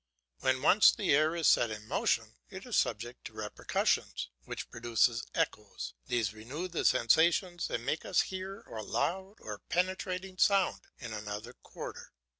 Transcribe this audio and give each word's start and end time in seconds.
When 0.39 0.63
once 0.63 0.89
the 0.91 1.13
air 1.13 1.35
is 1.35 1.47
set 1.47 1.69
in 1.69 1.87
motion, 1.87 2.33
it 2.49 2.65
is 2.65 2.75
subject 2.75 3.23
to 3.25 3.33
repercussions 3.33 4.31
which 4.45 4.67
produce 4.71 5.21
echoes, 5.35 5.93
these 6.07 6.33
renew 6.33 6.67
the 6.67 6.85
sensations 6.85 7.69
and 7.69 7.85
make 7.85 8.03
us 8.03 8.21
hear 8.21 8.61
a 8.63 8.81
loud 8.81 9.35
or 9.41 9.59
penetrating 9.69 10.39
sound 10.39 10.87
in 10.97 11.13
another 11.13 11.53
quarter. 11.53 12.13